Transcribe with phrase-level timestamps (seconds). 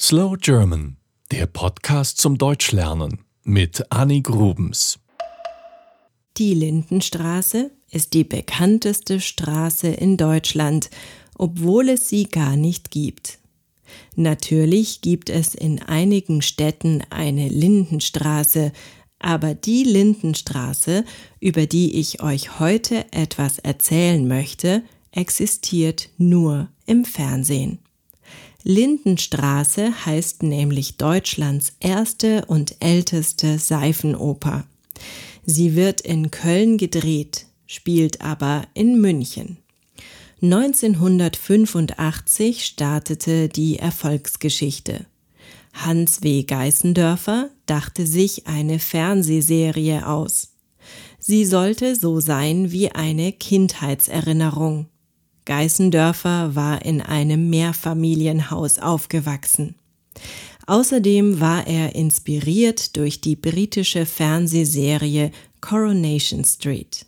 [0.00, 0.96] Slow German,
[1.30, 4.98] der Podcast zum Deutschlernen mit Annie Grubens.
[6.36, 10.90] Die Lindenstraße ist die bekannteste Straße in Deutschland,
[11.36, 13.38] obwohl es sie gar nicht gibt.
[14.16, 18.72] Natürlich gibt es in einigen Städten eine Lindenstraße,
[19.20, 21.04] aber die Lindenstraße,
[21.38, 24.82] über die ich euch heute etwas erzählen möchte,
[25.12, 27.78] existiert nur im Fernsehen.
[28.64, 34.64] Lindenstraße heißt nämlich Deutschlands erste und älteste Seifenoper.
[35.44, 39.58] Sie wird in Köln gedreht, spielt aber in München.
[40.40, 45.04] 1985 startete die Erfolgsgeschichte.
[45.74, 46.44] Hans W.
[46.44, 50.54] Geißendörfer dachte sich eine Fernsehserie aus.
[51.18, 54.86] Sie sollte so sein wie eine Kindheitserinnerung.
[55.44, 59.74] Geißendörfer war in einem Mehrfamilienhaus aufgewachsen.
[60.66, 67.06] Außerdem war er inspiriert durch die britische Fernsehserie Coronation Street.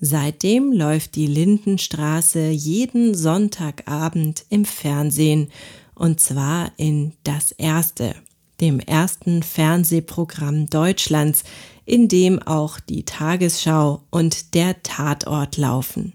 [0.00, 5.50] Seitdem läuft die Lindenstraße jeden Sonntagabend im Fernsehen
[5.94, 8.14] und zwar in Das Erste,
[8.60, 11.42] dem ersten Fernsehprogramm Deutschlands,
[11.84, 16.12] in dem auch die Tagesschau und der Tatort laufen.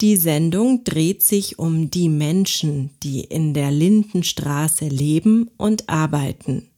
[0.00, 6.68] Die Sendung dreht sich um die Menschen, die in der Lindenstraße leben und arbeiten.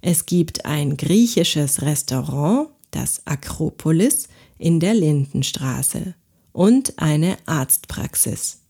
[0.00, 6.14] Es gibt ein griechisches Restaurant, das Akropolis, in der Lindenstraße
[6.52, 8.60] und eine Arztpraxis.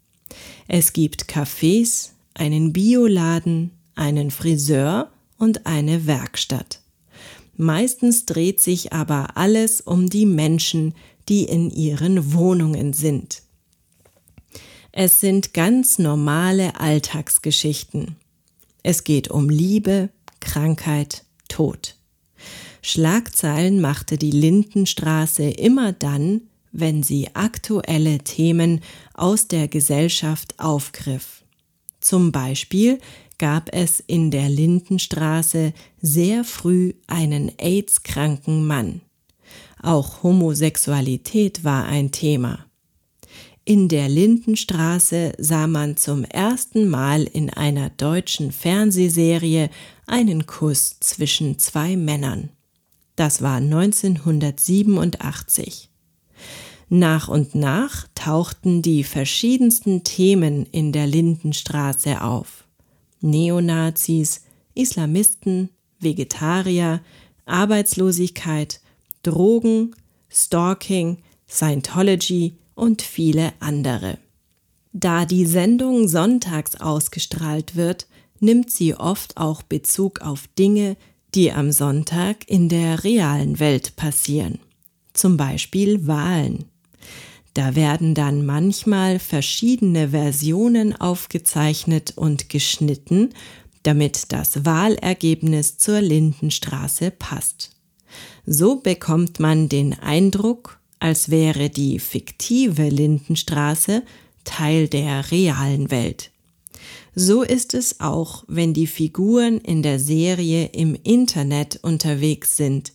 [0.66, 6.80] Es gibt Cafés, einen Bioladen, einen Friseur und eine Werkstatt.
[7.56, 10.94] Meistens dreht sich aber alles um die Menschen,
[11.28, 13.45] die in ihren Wohnungen sind.
[14.98, 18.16] Es sind ganz normale Alltagsgeschichten.
[18.82, 20.08] Es geht um Liebe,
[20.40, 21.96] Krankheit, Tod.
[22.80, 26.40] Schlagzeilen machte die Lindenstraße immer dann,
[26.72, 28.80] wenn sie aktuelle Themen
[29.12, 31.44] aus der Gesellschaft aufgriff.
[32.00, 32.98] Zum Beispiel
[33.36, 39.02] gab es in der Lindenstraße sehr früh einen AIDS-kranken Mann.
[39.82, 42.65] Auch Homosexualität war ein Thema.
[43.68, 49.70] In der Lindenstraße sah man zum ersten Mal in einer deutschen Fernsehserie
[50.06, 52.50] einen Kuss zwischen zwei Männern.
[53.16, 55.90] Das war 1987.
[56.88, 62.68] Nach und nach tauchten die verschiedensten Themen in der Lindenstraße auf.
[63.20, 64.42] Neonazis,
[64.76, 67.00] Islamisten, Vegetarier,
[67.46, 68.80] Arbeitslosigkeit,
[69.24, 69.96] Drogen,
[70.30, 74.18] Stalking, Scientology, und viele andere.
[74.92, 78.06] Da die Sendung sonntags ausgestrahlt wird,
[78.38, 80.96] nimmt sie oft auch Bezug auf Dinge,
[81.34, 84.60] die am Sonntag in der realen Welt passieren.
[85.12, 86.66] Zum Beispiel Wahlen.
[87.54, 93.30] Da werden dann manchmal verschiedene Versionen aufgezeichnet und geschnitten,
[93.82, 97.70] damit das Wahlergebnis zur Lindenstraße passt.
[98.44, 104.02] So bekommt man den Eindruck, als wäre die fiktive Lindenstraße
[104.44, 106.30] Teil der realen Welt.
[107.14, 112.92] So ist es auch, wenn die Figuren in der Serie im Internet unterwegs sind.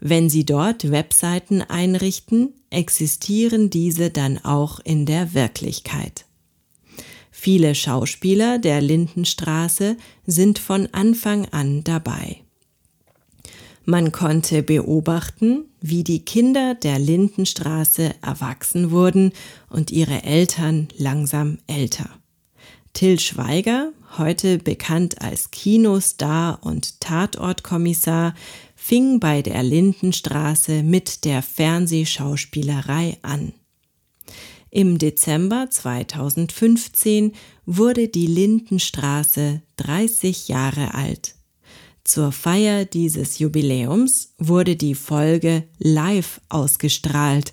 [0.00, 6.24] Wenn sie dort Webseiten einrichten, existieren diese dann auch in der Wirklichkeit.
[7.30, 9.96] Viele Schauspieler der Lindenstraße
[10.26, 12.42] sind von Anfang an dabei.
[13.84, 19.32] Man konnte beobachten, wie die Kinder der Lindenstraße erwachsen wurden
[19.68, 22.10] und ihre Eltern langsam älter.
[22.92, 28.34] Till Schweiger, heute bekannt als Kinostar und Tatortkommissar,
[28.76, 33.52] fing bei der Lindenstraße mit der Fernsehschauspielerei an.
[34.70, 37.32] Im Dezember 2015
[37.66, 41.34] wurde die Lindenstraße 30 Jahre alt.
[42.04, 47.52] Zur Feier dieses Jubiläums wurde die Folge live ausgestrahlt.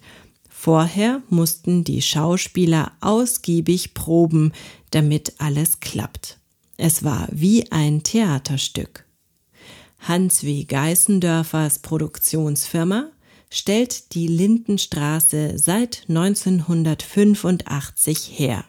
[0.50, 4.54] Vorher mussten die Schauspieler ausgiebig proben,
[4.92, 6.40] damit alles klappt.
[6.78, 9.06] Es war wie ein Theaterstück.
[10.00, 10.64] Hans W.
[10.64, 13.10] Geißendörfers Produktionsfirma
[13.50, 18.64] stellt die Lindenstraße seit 1985 her.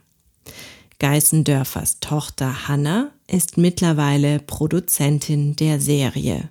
[0.99, 6.51] Geißendörfers Tochter Hanna ist mittlerweile Produzentin der Serie.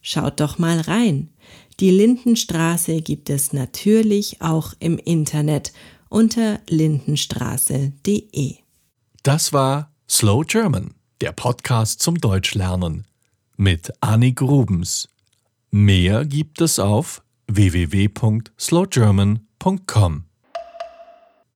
[0.00, 1.30] Schaut doch mal rein.
[1.80, 5.72] Die Lindenstraße gibt es natürlich auch im Internet
[6.08, 8.56] unter lindenstraße.de.
[9.22, 13.04] Das war Slow German, der Podcast zum Deutschlernen
[13.56, 15.08] mit Annik Rubens.
[15.70, 20.27] Mehr gibt es auf www.slowgerman.com.